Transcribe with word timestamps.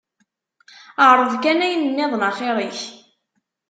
Ԑreḍ 1.09 1.33
kan 1.43 1.59
ayen 1.65 1.83
nniḍen 1.87 2.27
axir-ik. 2.29 2.79